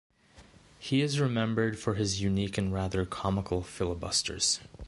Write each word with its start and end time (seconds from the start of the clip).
He 0.79 1.01
is 1.03 1.19
remembered 1.19 1.77
for 1.77 1.93
his 1.93 2.21
unique 2.23 2.57
and 2.57 2.73
rather 2.73 3.05
comical 3.05 3.61
filibusters. 3.61 4.59